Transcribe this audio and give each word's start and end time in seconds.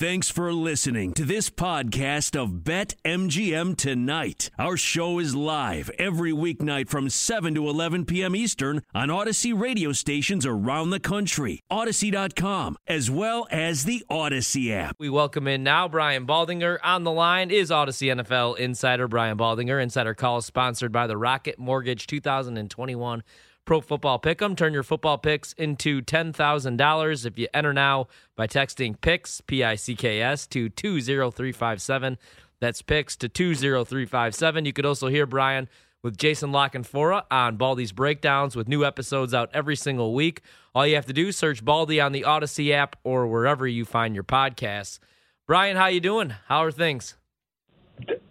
Thanks 0.00 0.30
for 0.30 0.50
listening 0.50 1.12
to 1.12 1.26
this 1.26 1.50
podcast 1.50 2.34
of 2.34 2.64
Bet 2.64 2.94
MGM 3.04 3.76
Tonight. 3.76 4.48
Our 4.58 4.78
show 4.78 5.18
is 5.18 5.34
live 5.34 5.90
every 5.98 6.32
weeknight 6.32 6.88
from 6.88 7.10
7 7.10 7.54
to 7.56 7.68
11 7.68 8.06
p.m. 8.06 8.34
Eastern 8.34 8.80
on 8.94 9.08
Audacy 9.08 9.52
radio 9.52 9.92
stations 9.92 10.46
around 10.46 10.88
the 10.88 11.00
country, 11.00 11.60
Audacy.com, 11.70 12.78
as 12.86 13.10
well 13.10 13.46
as 13.50 13.84
the 13.84 14.02
Audacy 14.10 14.70
app. 14.72 14.96
We 14.98 15.10
welcome 15.10 15.46
in 15.46 15.62
now 15.62 15.86
Brian 15.86 16.26
Baldinger. 16.26 16.78
On 16.82 17.04
the 17.04 17.12
line 17.12 17.50
is 17.50 17.68
Audacy 17.68 18.10
NFL 18.10 18.56
insider 18.56 19.06
Brian 19.06 19.36
Baldinger. 19.36 19.82
Insider 19.82 20.14
call 20.14 20.38
is 20.38 20.46
sponsored 20.46 20.92
by 20.92 21.08
the 21.08 21.18
Rocket 21.18 21.58
Mortgage 21.58 22.06
2021 22.06 23.22
Pro 23.64 23.80
Football 23.80 24.20
Pick'em. 24.20 24.56
Turn 24.56 24.72
your 24.72 24.82
football 24.82 25.18
picks 25.18 25.52
into 25.54 26.02
$10,000 26.02 27.26
if 27.26 27.38
you 27.38 27.48
enter 27.54 27.72
now 27.72 28.08
by 28.36 28.46
texting 28.46 28.98
PICKS, 28.98 29.46
P-I-C-K-S, 29.46 30.46
to 30.48 30.68
20357. 30.68 32.18
That's 32.60 32.82
PICKS 32.82 33.16
to 33.18 33.28
20357. 33.28 34.64
You 34.64 34.72
could 34.72 34.86
also 34.86 35.08
hear 35.08 35.26
Brian 35.26 35.68
with 36.02 36.16
Jason 36.16 36.52
La 36.52 36.68
Canfora 36.68 37.24
on 37.30 37.56
Baldy's 37.56 37.92
Breakdowns 37.92 38.56
with 38.56 38.68
new 38.68 38.84
episodes 38.84 39.34
out 39.34 39.50
every 39.52 39.76
single 39.76 40.14
week. 40.14 40.42
All 40.74 40.86
you 40.86 40.94
have 40.94 41.06
to 41.06 41.12
do 41.12 41.28
is 41.28 41.36
search 41.36 41.64
Baldy 41.64 42.00
on 42.00 42.12
the 42.12 42.22
Audacy 42.22 42.72
app 42.72 42.96
or 43.04 43.26
wherever 43.26 43.66
you 43.66 43.84
find 43.84 44.14
your 44.14 44.24
podcasts. 44.24 44.98
Brian, 45.46 45.76
how 45.76 45.86
you 45.86 46.00
doing? 46.00 46.34
How 46.46 46.64
are 46.64 46.70
things? 46.70 47.16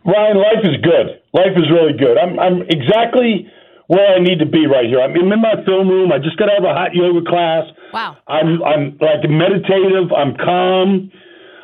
Ryan, 0.05 0.37
life 0.37 0.63
is 0.63 0.77
good. 0.81 1.21
Life 1.33 1.55
is 1.55 1.69
really 1.69 1.93
good. 1.93 2.17
I'm 2.17 2.39
I'm 2.39 2.61
exactly 2.63 3.51
where 3.89 4.13
I 4.13 4.19
need 4.21 4.37
to 4.37 4.45
be 4.45 4.67
right 4.67 4.85
here. 4.85 5.01
I'm 5.01 5.17
in 5.17 5.27
my 5.41 5.57
film 5.65 5.89
room. 5.89 6.13
I 6.13 6.19
just 6.19 6.37
got 6.37 6.47
out 6.47 6.59
of 6.59 6.63
a 6.63 6.77
hot 6.77 6.93
yoga 6.93 7.25
class. 7.27 7.65
Wow. 7.91 8.17
I'm 8.27 8.61
I'm 8.61 8.95
like 9.01 9.25
meditative. 9.25 10.13
I'm 10.13 10.37
calm. 10.37 11.11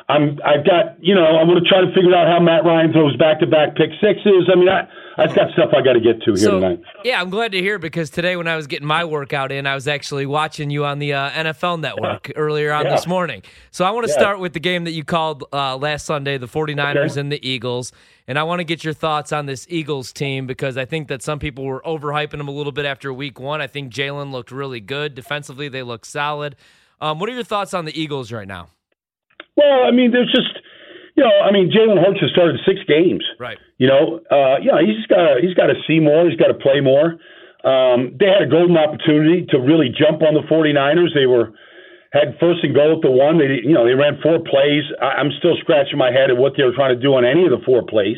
I'm 0.08 0.38
I've 0.44 0.64
got 0.64 1.02
you 1.02 1.14
know 1.14 1.24
I'm 1.24 1.48
going 1.48 1.62
to 1.62 1.68
try 1.68 1.80
to 1.80 1.88
figure 1.92 2.14
out 2.14 2.28
how 2.28 2.38
Matt 2.38 2.64
Ryan 2.64 2.92
throws 2.92 3.16
back 3.16 3.40
to 3.40 3.46
back 3.46 3.74
pick 3.74 3.90
sixes. 4.00 4.48
I 4.52 4.56
mean 4.56 4.68
I 4.68 4.86
I've 5.18 5.34
got 5.34 5.50
stuff 5.52 5.70
I 5.76 5.80
got 5.82 5.94
to 5.94 6.00
get 6.00 6.20
to 6.24 6.32
here 6.32 6.36
So, 6.36 6.60
tonight. 6.60 6.80
yeah, 7.02 7.20
I'm 7.22 7.30
glad 7.30 7.52
to 7.52 7.58
hear 7.58 7.78
because 7.78 8.10
today 8.10 8.36
when 8.36 8.46
I 8.46 8.54
was 8.54 8.66
getting 8.66 8.86
my 8.86 9.02
workout 9.02 9.50
in, 9.50 9.66
I 9.66 9.74
was 9.74 9.88
actually 9.88 10.26
watching 10.26 10.68
you 10.68 10.84
on 10.84 10.98
the 10.98 11.14
uh, 11.14 11.30
NFL 11.30 11.80
Network 11.80 12.30
earlier 12.36 12.70
on 12.70 12.84
Yeah. 12.84 12.90
this 12.90 13.06
morning. 13.06 13.42
So 13.70 13.86
I 13.86 13.90
want 13.92 14.06
to 14.06 14.12
Yeah. 14.12 14.18
start 14.18 14.40
with 14.40 14.52
the 14.52 14.60
game 14.60 14.84
that 14.84 14.90
you 14.92 15.04
called 15.04 15.42
uh, 15.54 15.76
last 15.78 16.04
Sunday, 16.04 16.36
the 16.36 16.46
49ers 16.46 17.12
Okay. 17.12 17.20
and 17.20 17.32
the 17.32 17.48
Eagles. 17.48 17.92
And 18.28 18.38
I 18.38 18.42
want 18.42 18.60
to 18.60 18.64
get 18.64 18.84
your 18.84 18.92
thoughts 18.92 19.32
on 19.32 19.46
this 19.46 19.66
Eagles 19.70 20.12
team 20.12 20.46
because 20.46 20.76
I 20.76 20.84
think 20.84 21.08
that 21.08 21.22
some 21.22 21.38
people 21.38 21.64
were 21.64 21.80
overhyping 21.86 22.36
them 22.36 22.48
a 22.48 22.52
little 22.52 22.72
bit 22.72 22.84
after 22.84 23.10
week 23.10 23.40
one. 23.40 23.62
I 23.62 23.66
think 23.68 23.90
Jalen 23.92 24.32
looked 24.32 24.52
really 24.52 24.80
good. 24.80 25.14
Defensively, 25.14 25.68
they 25.70 25.82
look 25.82 26.04
solid. 26.04 26.56
Um, 27.00 27.18
what 27.18 27.30
are 27.30 27.32
your 27.32 27.42
thoughts 27.42 27.72
on 27.72 27.86
the 27.86 27.98
Eagles 27.98 28.30
right 28.30 28.46
now? 28.46 28.68
Well, 29.56 29.84
I 29.84 29.90
mean 29.90 30.12
there's 30.12 30.30
just 30.30 30.60
you 31.16 31.24
know 31.24 31.32
I 31.42 31.50
mean 31.52 31.72
Jalen 31.72 31.98
Hurts 32.02 32.20
has 32.20 32.30
started 32.30 32.60
six 32.66 32.80
games. 32.86 33.24
Right. 33.40 33.58
You 33.78 33.88
know, 33.88 34.20
uh, 34.30 34.56
yeah, 34.64 34.80
he's 34.80 35.04
got 35.06 35.40
he's 35.40 35.54
got 35.54 35.68
to 35.68 35.76
see 35.86 36.00
more. 36.00 36.28
He's 36.28 36.38
got 36.38 36.48
to 36.48 36.58
play 36.58 36.80
more. 36.80 37.20
Um, 37.64 38.14
they 38.16 38.30
had 38.30 38.46
a 38.46 38.50
golden 38.50 38.76
opportunity 38.76 39.44
to 39.50 39.58
really 39.58 39.90
jump 39.90 40.22
on 40.22 40.38
the 40.38 40.46
49ers. 40.46 41.12
They 41.12 41.26
were 41.26 41.52
had 42.14 42.38
first 42.40 42.62
and 42.62 42.72
goal 42.72 42.96
at 42.96 43.02
the 43.02 43.10
one. 43.10 43.36
They 43.36 43.60
you 43.64 43.74
know 43.76 43.84
they 43.84 43.92
ran 43.92 44.20
four 44.22 44.40
plays. 44.40 44.84
I, 45.02 45.20
I'm 45.20 45.32
still 45.36 45.56
scratching 45.60 45.98
my 45.98 46.08
head 46.08 46.30
at 46.32 46.36
what 46.40 46.56
they 46.56 46.64
were 46.64 46.76
trying 46.76 46.96
to 46.96 47.00
do 47.00 47.12
on 47.16 47.24
any 47.24 47.44
of 47.44 47.52
the 47.52 47.60
four 47.64 47.84
plays. 47.84 48.16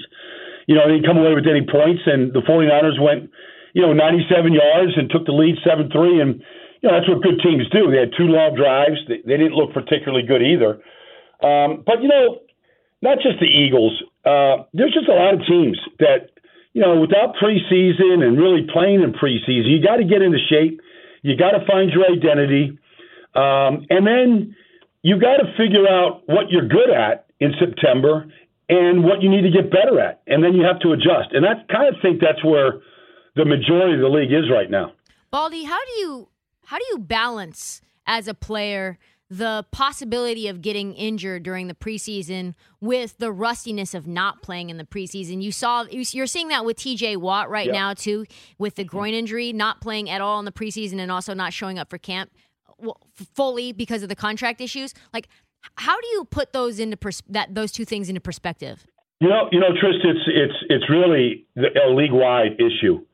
You 0.68 0.76
know, 0.76 0.84
they 0.84 1.00
didn't 1.00 1.08
come 1.08 1.16
away 1.16 1.32
with 1.32 1.48
any 1.48 1.64
points, 1.64 2.04
and 2.04 2.30
the 2.30 2.44
49ers 2.44 3.00
went 3.00 3.32
you 3.74 3.82
know 3.82 3.92
97 3.92 4.52
yards 4.52 4.92
and 4.96 5.10
took 5.10 5.24
the 5.24 5.32
lead 5.32 5.56
7-3, 5.64 5.90
and 6.22 6.42
you 6.80 6.86
know 6.86 6.94
that's 6.94 7.08
what 7.08 7.22
good 7.22 7.40
teams 7.42 7.66
do. 7.72 7.90
They 7.90 8.04
had 8.04 8.12
two 8.16 8.28
long 8.28 8.54
drives. 8.54 9.00
They, 9.08 9.24
they 9.24 9.40
didn't 9.40 9.58
look 9.58 9.72
particularly 9.72 10.28
good 10.28 10.44
either. 10.44 10.78
Um, 11.42 11.82
but 11.86 12.02
you 12.02 12.08
know, 12.08 12.40
not 13.02 13.18
just 13.18 13.38
the 13.40 13.46
Eagles. 13.46 14.02
Uh, 14.24 14.64
there's 14.74 14.92
just 14.92 15.08
a 15.08 15.14
lot 15.14 15.34
of 15.34 15.40
teams 15.46 15.78
that, 15.98 16.30
you 16.72 16.82
know, 16.82 17.00
without 17.00 17.34
preseason 17.36 18.22
and 18.22 18.36
really 18.36 18.66
playing 18.72 19.02
in 19.02 19.12
preseason, 19.12 19.70
you 19.70 19.82
got 19.82 19.96
to 19.96 20.04
get 20.04 20.22
into 20.22 20.38
shape. 20.50 20.80
You 21.22 21.36
got 21.36 21.52
to 21.52 21.64
find 21.66 21.90
your 21.90 22.04
identity. 22.10 22.78
Um, 23.34 23.86
and 23.90 24.06
then 24.06 24.56
you 25.02 25.20
got 25.20 25.38
to 25.38 25.46
figure 25.56 25.86
out 25.88 26.22
what 26.26 26.50
you're 26.50 26.66
good 26.66 26.90
at 26.90 27.26
in 27.40 27.52
September 27.58 28.26
and 28.68 29.04
what 29.04 29.22
you 29.22 29.30
need 29.30 29.42
to 29.42 29.50
get 29.50 29.70
better 29.70 29.98
at. 30.00 30.22
And 30.26 30.42
then 30.42 30.54
you 30.54 30.64
have 30.64 30.80
to 30.80 30.92
adjust. 30.92 31.32
And 31.32 31.46
I 31.46 31.54
kind 31.72 31.94
of 31.94 32.00
think 32.02 32.20
that's 32.20 32.44
where 32.44 32.80
the 33.34 33.44
majority 33.44 33.94
of 33.94 34.00
the 34.00 34.08
league 34.08 34.32
is 34.32 34.50
right 34.50 34.70
now. 34.70 34.92
Baldy, 35.30 35.64
how 35.64 35.78
do 35.84 36.00
you 36.00 36.28
how 36.66 36.78
do 36.78 36.84
you 36.90 36.98
balance 36.98 37.80
as 38.06 38.28
a 38.28 38.34
player 38.34 38.98
the 39.30 39.66
possibility 39.72 40.48
of 40.48 40.62
getting 40.62 40.94
injured 40.94 41.42
during 41.42 41.66
the 41.68 41.74
preseason 41.74 42.54
with 42.80 43.18
the 43.18 43.30
rustiness 43.30 43.92
of 43.94 44.06
not 44.06 44.40
playing 44.42 44.70
in 44.70 44.78
the 44.78 44.84
preseason? 44.84 45.42
You 45.42 45.52
saw 45.52 45.84
you're 45.90 46.26
seeing 46.26 46.48
that 46.48 46.64
with 46.64 46.76
TJ 46.78 47.16
Watt 47.18 47.50
right 47.50 47.66
Yeah. 47.66 47.72
now 47.72 47.94
too, 47.94 48.24
with 48.58 48.76
the 48.76 48.84
groin 48.84 49.12
injury, 49.14 49.52
not 49.52 49.80
playing 49.80 50.08
at 50.08 50.20
all 50.20 50.38
in 50.38 50.44
the 50.44 50.52
preseason 50.52 50.98
and 50.98 51.12
also 51.12 51.34
not 51.34 51.52
showing 51.52 51.78
up 51.78 51.90
for 51.90 51.98
camp 51.98 52.30
fully 53.34 53.72
because 53.72 54.02
of 54.02 54.08
the 54.08 54.16
contract 54.16 54.60
issues. 54.60 54.94
Like, 55.12 55.28
how 55.76 56.00
do 56.00 56.06
you 56.08 56.24
put 56.24 56.52
those 56.52 56.78
into 56.78 56.96
pers- 56.96 57.22
that 57.28 57.54
those 57.54 57.72
two 57.72 57.84
things 57.84 58.08
into 58.08 58.20
perspective? 58.20 58.86
You 59.20 59.28
know, 59.28 59.48
you 59.50 59.58
know, 59.60 59.68
Trist, 59.80 59.98
it's 60.04 60.20
it's 60.28 60.54
it's 60.70 60.88
really 60.90 61.44
a 61.56 61.90
league 61.90 62.12
wide 62.12 62.52
issue. 62.60 63.04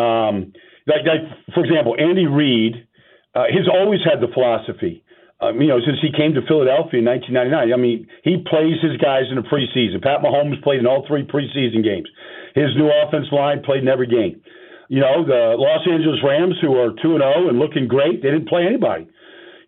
Um, 0.00 0.52
like, 0.86 1.06
like 1.06 1.22
for 1.54 1.64
example, 1.64 1.96
Andy 1.98 2.26
Reid, 2.26 2.86
uh, 3.34 3.44
he's 3.50 3.66
always 3.66 4.00
had 4.04 4.20
the 4.20 4.28
philosophy. 4.32 5.02
Um, 5.36 5.60
you 5.60 5.68
know, 5.68 5.76
since 5.84 6.00
he 6.00 6.08
came 6.16 6.32
to 6.32 6.40
Philadelphia 6.48 7.04
in 7.04 7.04
1999. 7.04 7.68
I 7.68 7.76
mean, 7.76 8.08
he 8.24 8.40
plays 8.48 8.80
his 8.80 8.96
guys 8.96 9.28
in 9.28 9.36
the 9.36 9.44
preseason. 9.44 10.00
Pat 10.00 10.24
Mahomes 10.24 10.56
played 10.64 10.80
in 10.80 10.88
all 10.88 11.04
three 11.04 11.28
preseason 11.28 11.84
games. 11.84 12.08
His 12.56 12.72
new 12.72 12.88
offense 12.88 13.28
line 13.28 13.60
played 13.60 13.84
in 13.84 13.88
every 13.88 14.08
game. 14.08 14.40
You 14.88 15.04
know, 15.04 15.28
the 15.28 15.60
Los 15.60 15.84
Angeles 15.84 16.24
Rams, 16.24 16.56
who 16.62 16.72
are 16.80 16.96
two 17.02 17.12
and 17.12 17.20
zero 17.20 17.52
and 17.52 17.58
looking 17.58 17.84
great, 17.84 18.22
they 18.24 18.32
didn't 18.32 18.48
play 18.48 18.64
anybody. 18.64 19.08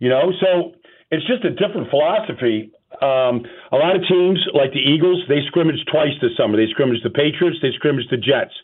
You 0.01 0.09
know, 0.09 0.33
so 0.41 0.73
it's 1.11 1.27
just 1.27 1.45
a 1.45 1.53
different 1.53 1.91
philosophy. 1.91 2.73
Um, 3.05 3.45
a 3.69 3.77
lot 3.77 3.93
of 3.93 4.03
teams, 4.09 4.41
like 4.55 4.73
the 4.73 4.81
Eagles, 4.81 5.21
they 5.29 5.45
scrimmaged 5.53 5.85
twice 5.93 6.17
this 6.23 6.33
summer. 6.39 6.57
They 6.57 6.71
scrimmaged 6.73 7.05
the 7.05 7.13
Patriots, 7.13 7.61
they 7.61 7.77
scrimmaged 7.77 8.09
the 8.09 8.17
Jets. 8.17 8.57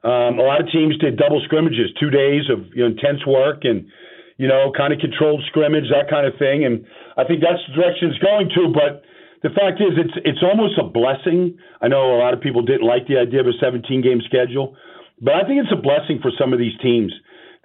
Um, 0.00 0.38
a 0.38 0.46
lot 0.46 0.62
of 0.62 0.70
teams 0.70 0.96
did 0.96 1.18
double 1.18 1.42
scrimmages, 1.44 1.90
two 1.98 2.08
days 2.08 2.48
of 2.48 2.64
you 2.72 2.86
know, 2.86 2.94
intense 2.94 3.26
work 3.26 3.68
and 3.68 3.90
you 4.38 4.46
know, 4.46 4.72
kind 4.74 4.94
of 4.94 5.02
controlled 5.02 5.42
scrimmage, 5.50 5.90
that 5.90 6.08
kind 6.08 6.24
of 6.26 6.38
thing. 6.38 6.64
And 6.64 6.86
I 7.18 7.26
think 7.26 7.42
that's 7.42 7.60
the 7.66 7.74
direction 7.74 8.14
it's 8.14 8.22
going 8.22 8.48
to. 8.54 8.70
But 8.70 9.02
the 9.42 9.50
fact 9.50 9.82
is, 9.82 9.98
it's 9.98 10.16
it's 10.24 10.42
almost 10.42 10.78
a 10.78 10.86
blessing. 10.86 11.58
I 11.82 11.90
know 11.90 12.14
a 12.14 12.18
lot 12.22 12.32
of 12.32 12.40
people 12.40 12.62
didn't 12.62 12.86
like 12.86 13.06
the 13.06 13.18
idea 13.18 13.42
of 13.42 13.50
a 13.50 13.58
17 13.60 13.84
game 14.00 14.22
schedule, 14.24 14.78
but 15.20 15.34
I 15.34 15.42
think 15.42 15.60
it's 15.60 15.74
a 15.74 15.82
blessing 15.82 16.22
for 16.22 16.30
some 16.38 16.54
of 16.54 16.58
these 16.58 16.74
teams 16.80 17.12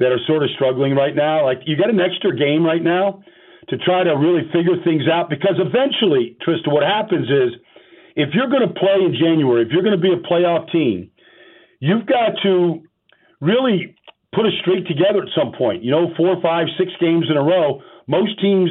that 0.02 0.10
are 0.10 0.20
sort 0.26 0.42
of 0.42 0.50
struggling 0.58 0.98
right 0.98 1.16
now. 1.16 1.46
Like 1.46 1.62
you 1.70 1.78
get 1.78 1.90
an 1.90 2.02
extra 2.02 2.36
game 2.36 2.66
right 2.66 2.82
now 2.82 3.22
to 3.70 3.78
try 3.78 4.04
to 4.04 4.18
really 4.18 4.44
figure 4.52 4.82
things 4.84 5.06
out 5.08 5.30
because 5.30 5.56
eventually, 5.62 6.36
Trista, 6.42 6.74
what 6.74 6.84
happens 6.84 7.30
is 7.30 7.54
if 8.18 8.34
you're 8.34 8.50
going 8.50 8.68
to 8.68 8.74
play 8.74 8.98
in 9.06 9.14
January, 9.14 9.62
if 9.62 9.70
you're 9.72 9.86
going 9.86 9.98
to 9.98 10.02
be 10.02 10.12
a 10.12 10.22
playoff 10.22 10.72
team, 10.72 11.10
you've 11.80 12.06
got 12.06 12.34
to 12.44 12.82
really 13.42 13.96
put 14.34 14.46
a 14.46 14.52
streak 14.62 14.86
together 14.86 15.22
at 15.24 15.30
some 15.38 15.54
point. 15.58 15.84
You 15.84 15.92
know, 15.92 16.14
four, 16.18 16.42
five, 16.42 16.68
six 16.78 16.92
games 17.00 17.26
in 17.30 17.38
a 17.38 17.44
row. 17.44 17.82
Most 18.08 18.40
teams, 18.42 18.70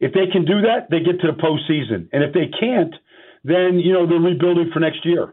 if 0.00 0.12
they 0.12 0.26
can 0.30 0.44
do 0.44 0.62
that, 0.62 0.90
they 0.90 1.00
get 1.00 1.20
to 1.20 1.26
the 1.28 1.38
postseason, 1.38 2.08
and 2.12 2.24
if 2.24 2.32
they 2.32 2.50
can't, 2.58 2.94
then 3.44 3.78
you 3.78 3.92
know 3.92 4.06
they're 4.06 4.18
rebuilding 4.18 4.70
for 4.72 4.80
next 4.80 5.04
year. 5.04 5.32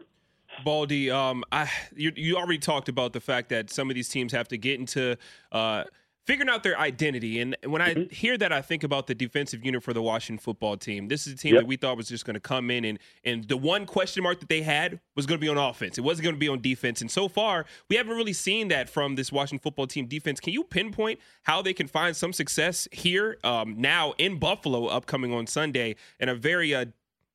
Baldy, 0.64 1.10
um, 1.10 1.44
I 1.50 1.70
you, 1.94 2.12
you 2.16 2.36
already 2.36 2.58
talked 2.58 2.88
about 2.88 3.12
the 3.12 3.20
fact 3.20 3.48
that 3.48 3.70
some 3.70 3.90
of 3.90 3.94
these 3.94 4.08
teams 4.08 4.32
have 4.32 4.48
to 4.48 4.58
get 4.58 4.78
into 4.78 5.16
uh, 5.52 5.84
figuring 6.30 6.48
out 6.48 6.62
their 6.62 6.78
identity. 6.78 7.40
And 7.40 7.56
when 7.64 7.82
I 7.82 8.06
hear 8.12 8.38
that, 8.38 8.52
I 8.52 8.62
think 8.62 8.84
about 8.84 9.08
the 9.08 9.16
defensive 9.16 9.64
unit 9.64 9.82
for 9.82 9.92
the 9.92 10.00
Washington 10.00 10.40
football 10.40 10.76
team. 10.76 11.08
This 11.08 11.26
is 11.26 11.32
a 11.32 11.36
team 11.36 11.54
Yep. 11.54 11.62
that 11.62 11.66
we 11.66 11.76
thought 11.76 11.96
was 11.96 12.08
just 12.08 12.24
going 12.24 12.34
to 12.34 12.40
come 12.40 12.70
in 12.70 12.84
and 12.84 12.98
and 13.24 13.48
the 13.48 13.56
one 13.56 13.84
question 13.84 14.22
mark 14.22 14.38
that 14.38 14.48
they 14.48 14.62
had 14.62 15.00
was 15.16 15.26
going 15.26 15.40
to 15.40 15.44
be 15.44 15.48
on 15.48 15.58
offense. 15.58 15.98
It 15.98 16.02
wasn't 16.02 16.24
going 16.24 16.36
to 16.36 16.38
be 16.38 16.48
on 16.48 16.60
defense. 16.60 17.00
And 17.00 17.10
so 17.10 17.26
far, 17.26 17.66
we 17.88 17.96
haven't 17.96 18.14
really 18.16 18.32
seen 18.32 18.68
that 18.68 18.88
from 18.88 19.16
this 19.16 19.32
Washington 19.32 19.58
football 19.58 19.88
team 19.88 20.06
defense. 20.06 20.38
Can 20.38 20.52
you 20.52 20.62
pinpoint 20.62 21.18
how 21.42 21.62
they 21.62 21.72
can 21.72 21.88
find 21.88 22.14
some 22.14 22.32
success 22.32 22.86
here 22.92 23.38
um, 23.42 23.74
now 23.76 24.14
in 24.18 24.38
Buffalo, 24.38 24.86
upcoming 24.86 25.34
on 25.34 25.48
Sunday, 25.48 25.96
in 26.20 26.28
a 26.28 26.34
very 26.36 26.72
uh, 26.72 26.84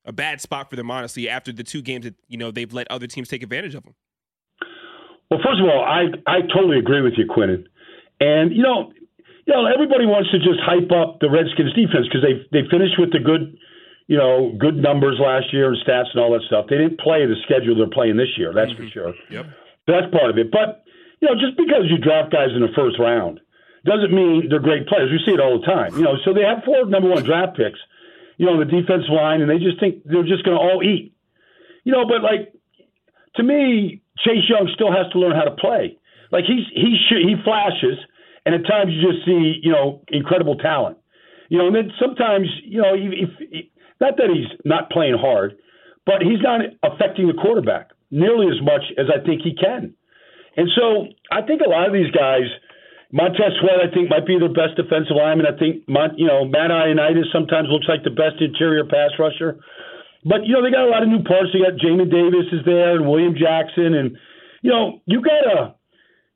a 0.06 0.12
bad 0.12 0.40
spot 0.40 0.70
for 0.70 0.76
them, 0.76 0.90
honestly, 0.90 1.28
after 1.28 1.52
the 1.52 1.64
two 1.64 1.82
games 1.82 2.04
that 2.04 2.14
you 2.28 2.38
know 2.38 2.50
they've 2.50 2.72
let 2.72 2.90
other 2.90 3.06
teams 3.06 3.28
take 3.28 3.42
advantage 3.42 3.74
of 3.74 3.84
them. 3.84 3.94
Well, 5.30 5.40
first 5.44 5.60
of 5.60 5.68
all, 5.68 5.84
I 5.84 6.04
I 6.26 6.40
totally 6.42 6.78
agree 6.78 7.02
with 7.02 7.14
you, 7.18 7.26
Quinton. 7.28 7.68
And 8.20 8.52
you 8.52 8.62
know, 8.62 8.92
you 9.46 9.54
know, 9.54 9.66
everybody 9.66 10.06
wants 10.06 10.30
to 10.32 10.38
just 10.38 10.58
hype 10.58 10.90
up 10.90 11.20
the 11.20 11.30
Redskins 11.30 11.72
defense 11.74 12.08
because 12.08 12.24
they 12.24 12.42
they 12.50 12.66
finished 12.68 12.98
with 12.98 13.12
the 13.12 13.20
good, 13.20 13.56
you 14.06 14.16
know, 14.16 14.52
good 14.58 14.76
numbers 14.76 15.20
last 15.20 15.52
year 15.52 15.70
and 15.70 15.78
stats 15.86 16.10
and 16.12 16.20
all 16.20 16.32
that 16.32 16.42
stuff. 16.48 16.66
They 16.68 16.78
didn't 16.78 16.98
play 16.98 17.24
the 17.26 17.36
schedule 17.44 17.76
they're 17.76 17.92
playing 17.92 18.16
this 18.16 18.34
year. 18.36 18.52
That's 18.52 18.72
for 18.72 18.82
mm-hmm. 18.82 18.96
sure. 18.96 19.14
Yep. 19.30 19.46
That's 19.86 20.08
part 20.10 20.30
of 20.30 20.38
it. 20.38 20.50
But 20.50 20.82
you 21.20 21.28
know, 21.28 21.38
just 21.38 21.56
because 21.56 21.86
you 21.86 21.98
draft 21.98 22.32
guys 22.32 22.50
in 22.54 22.60
the 22.60 22.72
first 22.74 22.98
round 22.98 23.40
doesn't 23.86 24.10
mean 24.10 24.50
they're 24.50 24.64
great 24.64 24.88
players. 24.88 25.14
We 25.14 25.22
see 25.24 25.32
it 25.32 25.40
all 25.40 25.60
the 25.60 25.66
time. 25.66 25.94
You 25.96 26.02
know, 26.02 26.18
so 26.24 26.34
they 26.34 26.42
have 26.42 26.64
four 26.64 26.86
number 26.86 27.08
one 27.08 27.22
draft 27.22 27.56
picks, 27.56 27.78
you 28.36 28.46
know, 28.46 28.58
on 28.58 28.60
the 28.60 28.66
defensive 28.66 29.14
line, 29.14 29.40
and 29.40 29.48
they 29.48 29.62
just 29.62 29.78
think 29.78 30.02
they're 30.04 30.26
just 30.26 30.42
going 30.42 30.58
to 30.58 30.62
all 30.62 30.82
eat. 30.82 31.14
You 31.84 31.92
know, 31.92 32.02
but 32.02 32.22
like 32.22 32.52
to 33.36 33.42
me, 33.42 34.02
Chase 34.18 34.48
Young 34.48 34.68
still 34.74 34.90
has 34.90 35.06
to 35.12 35.18
learn 35.18 35.36
how 35.36 35.44
to 35.44 35.54
play. 35.54 35.98
Like 36.32 36.44
he's 36.44 36.66
he 36.74 36.96
sh- 37.08 37.24
he 37.24 37.34
flashes, 37.44 37.98
and 38.44 38.54
at 38.54 38.66
times 38.66 38.92
you 38.92 39.12
just 39.12 39.24
see 39.24 39.60
you 39.62 39.72
know 39.72 40.02
incredible 40.08 40.56
talent. 40.56 40.98
You 41.48 41.58
know, 41.58 41.66
and 41.68 41.76
then 41.76 41.90
sometimes 42.00 42.48
you 42.64 42.82
know 42.82 42.94
if, 42.94 43.30
if 43.40 43.66
not 44.00 44.16
that 44.16 44.28
he's 44.32 44.50
not 44.64 44.90
playing 44.90 45.16
hard, 45.18 45.56
but 46.04 46.22
he's 46.22 46.42
not 46.42 46.60
affecting 46.82 47.26
the 47.26 47.34
quarterback 47.34 47.90
nearly 48.10 48.46
as 48.46 48.62
much 48.62 48.82
as 48.98 49.06
I 49.10 49.24
think 49.24 49.42
he 49.42 49.54
can. 49.54 49.94
And 50.56 50.68
so 50.74 51.08
I 51.30 51.42
think 51.42 51.60
a 51.60 51.68
lot 51.68 51.86
of 51.86 51.92
these 51.92 52.10
guys, 52.10 52.48
Montez 53.12 53.52
Sweat, 53.60 53.82
I 53.82 53.92
think 53.92 54.08
might 54.08 54.26
be 54.26 54.38
their 54.38 54.52
best 54.52 54.76
defensive 54.76 55.16
lineman. 55.16 55.46
I 55.46 55.56
think 55.56 55.88
Mont, 55.88 56.18
you 56.18 56.26
know 56.26 56.44
Matt 56.44 56.70
Ioannidis 56.70 57.30
sometimes 57.32 57.68
looks 57.70 57.86
like 57.88 58.04
the 58.04 58.14
best 58.14 58.40
interior 58.40 58.84
pass 58.84 59.10
rusher. 59.18 59.58
But 60.24 60.46
you 60.46 60.54
know 60.54 60.62
they 60.62 60.70
got 60.70 60.88
a 60.88 60.90
lot 60.90 61.02
of 61.02 61.08
new 61.08 61.22
parts. 61.22 61.52
They 61.52 61.60
got 61.62 61.78
Jamin 61.78 62.10
Davis 62.10 62.50
is 62.50 62.64
there 62.64 62.96
and 62.96 63.06
William 63.06 63.34
Jackson, 63.38 63.94
and 63.94 64.16
you 64.62 64.70
know 64.70 65.00
you 65.06 65.22
gotta. 65.22 65.76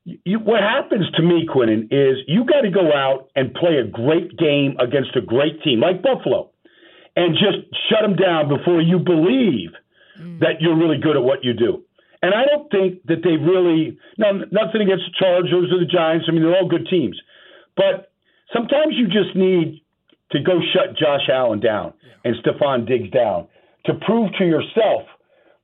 You, 0.03 0.39
what 0.39 0.61
happens 0.61 1.05
to 1.15 1.21
me, 1.21 1.47
Quinnen, 1.47 1.85
is 1.91 2.17
you 2.27 2.43
got 2.45 2.61
to 2.61 2.71
go 2.71 2.91
out 2.91 3.29
and 3.35 3.53
play 3.53 3.77
a 3.77 3.85
great 3.85 4.35
game 4.37 4.75
against 4.79 5.15
a 5.15 5.21
great 5.21 5.61
team 5.63 5.79
like 5.79 6.01
Buffalo, 6.01 6.49
and 7.15 7.35
just 7.35 7.69
shut 7.89 8.01
them 8.01 8.15
down 8.15 8.49
before 8.49 8.81
you 8.81 8.97
believe 8.97 9.69
mm. 10.19 10.39
that 10.39 10.59
you're 10.59 10.77
really 10.77 10.97
good 10.97 11.15
at 11.15 11.23
what 11.23 11.43
you 11.43 11.53
do. 11.53 11.83
And 12.23 12.33
I 12.33 12.45
don't 12.45 12.69
think 12.71 13.03
that 13.05 13.21
they 13.23 13.37
really. 13.37 13.97
Now, 14.17 14.31
nothing 14.51 14.81
against 14.81 15.05
the 15.05 15.15
Chargers 15.19 15.71
or 15.71 15.79
the 15.79 15.89
Giants. 15.91 16.25
I 16.27 16.31
mean, 16.31 16.43
they're 16.43 16.55
all 16.55 16.67
good 16.67 16.87
teams, 16.89 17.19
but 17.75 18.11
sometimes 18.53 18.93
you 18.97 19.05
just 19.05 19.35
need 19.35 19.81
to 20.31 20.39
go 20.41 20.59
shut 20.73 20.97
Josh 20.97 21.29
Allen 21.31 21.59
down 21.59 21.93
and 22.23 22.35
Stefon 22.43 22.87
Diggs 22.87 23.11
down 23.11 23.47
to 23.85 23.93
prove 24.05 24.31
to 24.39 24.45
yourself 24.45 25.03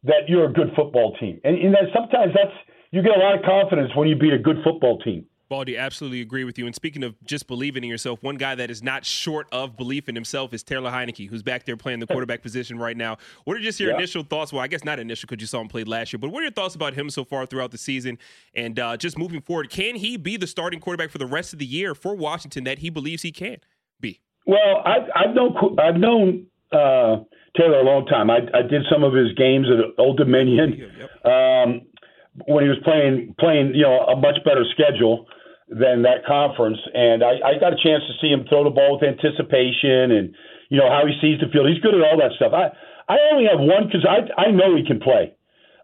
that 0.04 0.28
you're 0.28 0.50
a 0.50 0.54
good 0.54 0.72
football 0.76 1.16
team. 1.20 1.40
And, 1.44 1.58
and 1.58 1.74
that 1.74 1.90
sometimes 1.94 2.34
that's 2.34 2.56
you 2.92 3.02
get 3.02 3.16
a 3.16 3.20
lot 3.20 3.36
of 3.36 3.44
confidence 3.44 3.92
when 3.96 4.08
you 4.08 4.16
beat 4.16 4.34
a 4.34 4.40
good 4.40 4.58
football 4.64 5.00
team. 5.00 5.26
Baldy, 5.50 5.78
absolutely 5.78 6.20
agree 6.20 6.44
with 6.44 6.58
you. 6.58 6.66
And 6.66 6.76
speaking 6.76 7.04
of 7.04 7.16
just 7.24 7.48
believing 7.48 7.84
in 7.84 7.90
yourself, 7.90 8.22
one 8.22 8.36
guy 8.36 8.56
that 8.56 8.70
is 8.70 8.84
not 8.84 9.06
short 9.06 9.48
of 9.54 9.78
belief 9.78 10.10
in 10.10 10.16
himself 10.16 10.54
is 10.54 10.62
Taylor 10.62 10.92
Heinicke, 10.92 11.30
who's 11.30 11.42
back 11.42 11.64
there 11.64 11.78
playing 11.78 12.00
the 12.00 12.08
quarterback 12.14 12.42
position 12.42 12.78
right 12.78 12.98
now. 12.98 13.18
What 13.46 13.56
are 13.56 13.62
just 13.62 13.80
your 13.80 13.92
yeah. 13.92 13.98
initial 13.98 14.24
thoughts? 14.24 14.52
Well, 14.52 14.62
I 14.62 14.68
guess 14.68 14.84
not 14.84 15.00
initial 15.00 15.28
because 15.28 15.42
you 15.42 15.48
saw 15.48 15.62
him 15.62 15.70
play 15.70 15.86
last 15.86 16.12
year, 16.12 16.20
but 16.20 16.32
what 16.32 16.42
are 16.42 16.44
your 16.44 16.52
thoughts 16.52 16.76
about 16.76 16.96
him 16.96 17.10
so 17.10 17.24
far 17.24 17.46
throughout 17.46 17.72
the 17.72 17.78
season 17.78 18.18
and 18.54 18.78
uh, 18.78 18.98
just 18.98 19.18
moving 19.18 19.42
forward? 19.42 19.70
Can 19.70 19.96
he 19.96 20.18
be 20.18 20.36
the 20.36 20.48
starting 20.48 20.82
quarterback 20.82 21.12
for 21.12 21.18
the 21.18 21.26
rest 21.26 21.54
of 21.54 21.60
the 21.60 21.66
year 21.66 21.96
for 21.96 22.14
Washington 22.16 22.66
that 22.66 22.80
he 22.80 22.90
believes 22.90 23.22
he 23.22 23.32
can 23.32 23.58
be? 24.02 24.20
Well, 24.46 24.84
I've, 24.86 25.10
I've 25.16 25.36
known 25.36 25.80
I've 25.80 25.96
known 25.96 26.48
uh, 26.74 27.24
Taylor 27.56 27.80
a 27.80 27.84
long 27.84 28.06
time. 28.06 28.30
I, 28.30 28.40
I 28.54 28.62
did 28.64 28.84
some 28.92 29.04
of 29.04 29.14
his 29.14 29.32
games 29.34 29.68
at 29.70 29.98
Old 29.98 30.18
Dominion 30.18 30.92
um, 31.24 31.82
when 32.46 32.64
he 32.64 32.70
was 32.70 32.78
playing 32.84 33.34
playing 33.40 33.74
you 33.74 33.84
know 33.84 34.06
a 34.06 34.16
much 34.16 34.38
better 34.46 34.64
schedule 34.72 35.26
than 35.70 36.04
that 36.04 36.24
conference, 36.26 36.80
and 36.94 37.24
I, 37.24 37.42
I 37.44 37.52
got 37.60 37.74
a 37.74 37.80
chance 37.82 38.04
to 38.08 38.14
see 38.22 38.32
him 38.32 38.46
throw 38.48 38.64
the 38.64 38.70
ball 38.70 38.96
with 38.96 39.04
anticipation 39.04 40.16
and 40.16 40.36
you 40.70 40.78
know 40.78 40.90
how 40.90 41.04
he 41.08 41.18
sees 41.20 41.40
the 41.40 41.50
field. 41.52 41.68
He's 41.68 41.82
good 41.82 41.96
at 41.96 42.02
all 42.06 42.18
that 42.22 42.38
stuff. 42.38 42.54
I 42.54 42.72
I 43.10 43.18
only 43.32 43.50
have 43.50 43.60
one 43.60 43.88
because 43.88 44.06
I 44.06 44.28
I 44.38 44.52
know 44.52 44.76
he 44.76 44.86
can 44.86 45.00
play. 45.00 45.34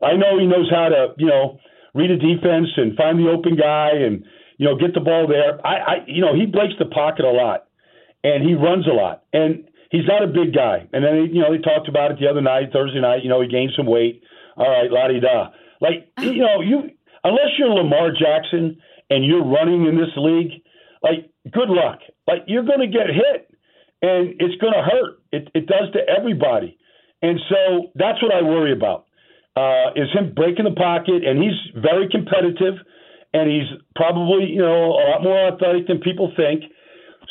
I 0.01 0.13
know 0.15 0.37
he 0.37 0.45
knows 0.45 0.69
how 0.69 0.89
to 0.89 1.15
you 1.17 1.27
know 1.27 1.59
read 1.93 2.11
a 2.11 2.17
defense 2.17 2.69
and 2.77 2.95
find 2.95 3.17
the 3.17 3.31
open 3.31 3.55
guy 3.55 3.91
and 3.95 4.23
you 4.57 4.67
know 4.67 4.77
get 4.77 4.93
the 4.93 5.01
ball 5.01 5.27
there. 5.27 5.59
I, 5.65 5.75
I 5.75 5.95
you 6.05 6.21
know 6.21 6.35
he 6.35 6.45
breaks 6.45 6.75
the 6.77 6.85
pocket 6.85 7.25
a 7.25 7.31
lot 7.31 7.65
and 8.23 8.43
he 8.43 8.53
runs 8.53 8.87
a 8.87 8.93
lot 8.93 9.23
and 9.33 9.65
he's 9.91 10.07
not 10.07 10.23
a 10.23 10.27
big 10.27 10.53
guy. 10.53 10.87
And 10.91 11.03
then 11.03 11.31
you 11.31 11.41
know 11.41 11.51
they 11.51 11.61
talked 11.61 11.87
about 11.87 12.11
it 12.11 12.19
the 12.19 12.27
other 12.27 12.41
night, 12.41 12.71
Thursday 12.71 12.99
night. 12.99 13.23
You 13.23 13.29
know 13.29 13.41
he 13.41 13.47
gained 13.47 13.71
some 13.75 13.87
weight. 13.87 14.21
All 14.55 14.69
right, 14.69 14.91
la 14.91 15.07
di 15.07 15.19
da. 15.19 15.49
Like 15.83 16.07
you 16.21 16.39
know 16.39 16.61
you 16.61 16.89
unless 17.23 17.59
you're 17.59 17.69
Lamar 17.69 18.11
Jackson 18.11 18.79
and 19.09 19.25
you're 19.25 19.43
running 19.43 19.85
in 19.85 19.97
this 19.97 20.15
league, 20.15 20.63
like 21.03 21.29
good 21.51 21.69
luck. 21.69 21.99
Like 22.25 22.43
you're 22.47 22.63
going 22.63 22.79
to 22.79 22.87
get 22.87 23.07
hit 23.07 23.51
and 24.03 24.35
it's 24.39 24.59
going 24.61 24.73
to 24.73 24.83
hurt. 24.83 25.19
It, 25.31 25.49
it 25.55 25.65
does 25.65 25.91
to 25.93 25.99
everybody. 26.07 26.77
And 27.21 27.39
so 27.49 27.91
that's 27.95 28.21
what 28.21 28.33
I 28.33 28.43
worry 28.43 28.73
about. 28.73 29.07
Uh, 29.55 29.95
is 29.95 30.09
him 30.13 30.33
breaking 30.35 30.65
the 30.65 30.75
pocket, 30.75 31.23
and 31.23 31.37
he's 31.37 31.55
very 31.77 32.09
competitive, 32.09 32.73
and 33.33 33.49
he's 33.49 33.69
probably 33.95 34.49
you 34.49 34.61
know 34.61 34.97
a 34.97 35.03
lot 35.13 35.21
more 35.21 35.47
athletic 35.47 35.87
than 35.87 35.99
people 35.99 36.33
think. 36.35 36.63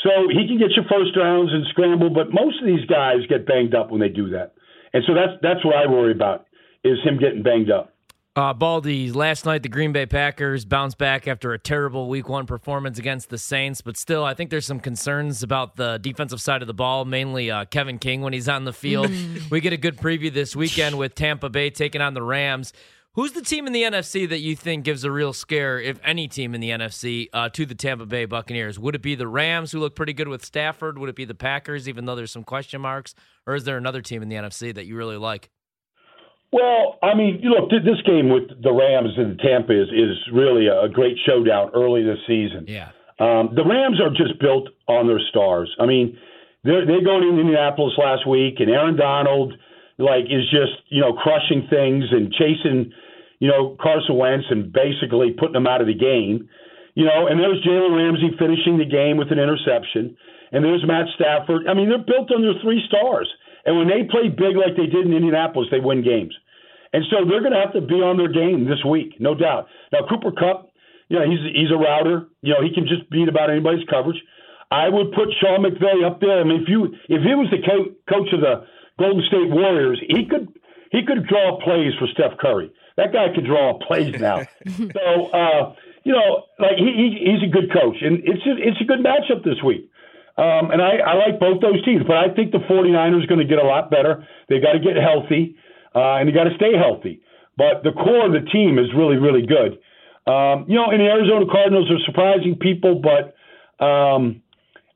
So 0.02 0.10
he 0.30 0.46
can 0.46 0.56
get 0.56 0.70
your 0.74 0.86
first 0.88 1.16
rounds 1.16 1.52
and 1.52 1.66
scramble, 1.70 2.10
but 2.10 2.32
most 2.32 2.60
of 2.60 2.66
these 2.66 2.86
guys 2.86 3.26
get 3.28 3.44
banged 3.44 3.74
up 3.74 3.90
when 3.90 4.00
they 4.00 4.08
do 4.08 4.30
that. 4.30 4.54
And 4.94 5.02
so 5.06 5.14
that's 5.14 5.34
that's 5.42 5.64
what 5.64 5.74
I 5.74 5.90
worry 5.90 6.12
about 6.12 6.46
is 6.84 6.98
him 7.04 7.18
getting 7.18 7.42
banged 7.42 7.70
up. 7.70 7.91
Uh, 8.34 8.54
Baldy, 8.54 9.12
last 9.12 9.44
night 9.44 9.62
the 9.62 9.68
Green 9.68 9.92
Bay 9.92 10.06
Packers 10.06 10.64
bounced 10.64 10.96
back 10.96 11.28
after 11.28 11.52
a 11.52 11.58
terrible 11.58 12.08
Week 12.08 12.30
One 12.30 12.46
performance 12.46 12.98
against 12.98 13.28
the 13.28 13.36
Saints, 13.36 13.82
but 13.82 13.98
still, 13.98 14.24
I 14.24 14.32
think 14.32 14.48
there's 14.48 14.64
some 14.64 14.80
concerns 14.80 15.42
about 15.42 15.76
the 15.76 15.98
defensive 15.98 16.40
side 16.40 16.62
of 16.62 16.66
the 16.66 16.72
ball, 16.72 17.04
mainly 17.04 17.50
uh, 17.50 17.66
Kevin 17.66 17.98
King 17.98 18.22
when 18.22 18.32
he's 18.32 18.48
on 18.48 18.64
the 18.64 18.72
field. 18.72 19.10
Mm. 19.10 19.50
we 19.50 19.60
get 19.60 19.74
a 19.74 19.76
good 19.76 19.98
preview 19.98 20.32
this 20.32 20.56
weekend 20.56 20.96
with 20.96 21.14
Tampa 21.14 21.50
Bay 21.50 21.68
taking 21.68 22.00
on 22.00 22.14
the 22.14 22.22
Rams. 22.22 22.72
Who's 23.16 23.32
the 23.32 23.42
team 23.42 23.66
in 23.66 23.74
the 23.74 23.82
NFC 23.82 24.26
that 24.30 24.38
you 24.38 24.56
think 24.56 24.84
gives 24.84 25.04
a 25.04 25.10
real 25.10 25.34
scare, 25.34 25.78
if 25.78 26.00
any 26.02 26.26
team 26.26 26.54
in 26.54 26.62
the 26.62 26.70
NFC, 26.70 27.28
uh, 27.34 27.50
to 27.50 27.66
the 27.66 27.74
Tampa 27.74 28.06
Bay 28.06 28.24
Buccaneers? 28.24 28.78
Would 28.78 28.94
it 28.94 29.02
be 29.02 29.14
the 29.14 29.28
Rams, 29.28 29.72
who 29.72 29.78
look 29.78 29.94
pretty 29.94 30.14
good 30.14 30.28
with 30.28 30.42
Stafford? 30.42 30.96
Would 30.96 31.10
it 31.10 31.16
be 31.16 31.26
the 31.26 31.34
Packers, 31.34 31.86
even 31.86 32.06
though 32.06 32.16
there's 32.16 32.32
some 32.32 32.44
question 32.44 32.80
marks? 32.80 33.14
Or 33.46 33.54
is 33.54 33.64
there 33.64 33.76
another 33.76 34.00
team 34.00 34.22
in 34.22 34.30
the 34.30 34.36
NFC 34.36 34.74
that 34.74 34.86
you 34.86 34.96
really 34.96 35.18
like? 35.18 35.50
Well, 36.52 36.98
I 37.02 37.14
mean, 37.14 37.40
look, 37.42 37.70
this 37.70 38.00
game 38.04 38.28
with 38.28 38.62
the 38.62 38.72
Rams 38.72 39.16
and 39.16 39.38
Tampa 39.38 39.72
is, 39.72 39.88
is 39.88 40.16
really 40.32 40.66
a 40.66 40.88
great 40.88 41.16
showdown 41.26 41.70
early 41.74 42.02
this 42.02 42.18
season. 42.26 42.66
Yeah. 42.68 42.90
Um, 43.18 43.54
the 43.54 43.64
Rams 43.64 44.00
are 44.00 44.10
just 44.10 44.38
built 44.38 44.68
on 44.86 45.06
their 45.06 45.20
stars. 45.30 45.74
I 45.80 45.86
mean, 45.86 46.18
they're, 46.64 46.84
they 46.84 47.00
go 47.02 47.20
to 47.20 47.28
Indianapolis 47.28 47.94
last 47.96 48.28
week, 48.28 48.60
and 48.60 48.70
Aaron 48.70 48.96
Donald– 48.96 49.54
like 49.98 50.26
is 50.26 50.48
just 50.50 50.82
you 50.88 51.00
know 51.00 51.12
crushing 51.12 51.66
things 51.68 52.04
and 52.10 52.32
chasing 52.32 52.92
you 53.38 53.48
know 53.48 53.76
Carson 53.80 54.16
Wentz 54.16 54.46
and 54.50 54.72
basically 54.72 55.32
putting 55.36 55.54
them 55.54 55.66
out 55.66 55.80
of 55.80 55.86
the 55.86 55.96
game. 55.96 56.48
You 56.94 57.06
know, 57.06 57.24
and 57.26 57.40
there's 57.40 57.64
Jalen 57.64 57.96
Ramsey 57.96 58.36
finishing 58.36 58.76
the 58.76 58.84
game 58.84 59.16
with 59.16 59.32
an 59.32 59.40
interception, 59.40 60.14
and 60.52 60.62
there's 60.62 60.84
Matt 60.84 61.08
Stafford. 61.16 61.64
I 61.66 61.72
mean, 61.72 61.88
they're 61.88 62.04
built 62.04 62.28
on 62.28 62.44
their 62.44 62.60
three 62.60 62.84
stars, 62.84 63.32
and 63.64 63.78
when 63.78 63.88
they 63.88 64.04
play 64.04 64.28
big 64.28 64.60
like 64.60 64.76
they 64.76 64.92
did 64.92 65.06
in 65.06 65.16
Indianapolis, 65.16 65.68
they 65.70 65.80
win 65.80 66.04
games. 66.04 66.36
And 66.92 67.04
so 67.10 67.24
they're 67.28 67.40
going 67.40 67.56
to 67.56 67.60
have 67.60 67.72
to 67.72 67.80
be 67.80 68.04
on 68.04 68.16
their 68.16 68.30
game 68.30 68.68
this 68.68 68.84
week, 68.84 69.16
no 69.18 69.34
doubt. 69.34 69.66
Now 69.92 70.04
Cooper 70.08 70.32
Kupp, 70.32 70.68
you 71.08 71.18
know, 71.18 71.24
he's 71.24 71.40
he's 71.52 71.70
a 71.72 71.76
router. 71.76 72.28
You 72.42 72.54
know, 72.54 72.62
he 72.62 72.72
can 72.72 72.86
just 72.86 73.08
beat 73.10 73.28
about 73.28 73.50
anybody's 73.50 73.84
coverage. 73.88 74.20
I 74.70 74.88
would 74.88 75.12
put 75.12 75.28
Sean 75.40 75.64
McVay 75.64 76.04
up 76.04 76.20
there. 76.20 76.40
I 76.40 76.44
mean, 76.44 76.62
if 76.62 76.68
you 76.68 76.96
if 77.08 77.20
he 77.20 77.34
was 77.36 77.48
the 77.52 77.60
co- 77.60 77.92
coach 78.08 78.32
of 78.32 78.40
the 78.40 78.64
Golden 78.98 79.22
State 79.28 79.48
Warriors, 79.48 80.00
he 80.08 80.24
could 80.24 80.48
he 80.90 81.04
could 81.04 81.26
draw 81.26 81.60
plays 81.60 81.92
for 81.98 82.06
Steph 82.12 82.38
Curry. 82.40 82.72
That 82.96 83.12
guy 83.12 83.32
could 83.34 83.44
draw 83.44 83.78
plays 83.80 84.16
now. 84.20 84.44
so 84.96 85.04
uh, 85.32 85.74
you 86.04 86.12
know, 86.12 86.44
like 86.58 86.76
he, 86.76 86.88
he 86.92 87.32
he's 87.32 87.42
a 87.44 87.52
good 87.52 87.72
coach, 87.72 87.96
and 88.00 88.20
it's 88.24 88.44
a, 88.44 88.52
it's 88.56 88.80
a 88.80 88.84
good 88.84 89.00
matchup 89.00 89.44
this 89.44 89.62
week. 89.64 89.88
Um, 90.36 90.72
and 90.72 90.80
I, 90.80 90.96
I 90.96 91.14
like 91.14 91.38
both 91.38 91.60
those 91.60 91.84
teams, 91.84 92.04
but 92.08 92.16
I 92.16 92.32
think 92.32 92.52
the 92.52 92.64
49ers 92.64 93.24
are 93.24 93.26
going 93.26 93.44
to 93.44 93.46
get 93.46 93.58
a 93.58 93.68
lot 93.68 93.90
better. 93.90 94.26
They 94.48 94.60
got 94.60 94.72
to 94.72 94.80
get 94.80 94.96
healthy, 94.96 95.56
uh, 95.94 96.16
and 96.18 96.28
they 96.28 96.32
got 96.32 96.44
to 96.44 96.56
stay 96.56 96.72
healthy. 96.76 97.20
But 97.56 97.84
the 97.84 97.92
core 97.92 98.26
of 98.26 98.32
the 98.32 98.48
team 98.50 98.78
is 98.78 98.86
really, 98.96 99.16
really 99.16 99.46
good. 99.46 99.78
Um, 100.24 100.66
you 100.68 100.76
know, 100.76 100.88
and 100.88 101.00
the 101.00 101.10
Arizona 101.10 101.44
Cardinals 101.50 101.90
are 101.90 101.98
surprising 102.06 102.56
people, 102.56 103.02
but 103.02 103.34
um, 103.84 104.40